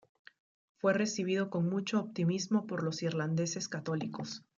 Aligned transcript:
Fue 0.77 0.93
recibido 0.93 1.51
con 1.51 1.69
mucho 1.69 1.99
optimismo 1.99 2.65
por 2.65 2.81
los 2.81 3.03
irlandeses 3.03 3.67
católicos. 3.69 4.43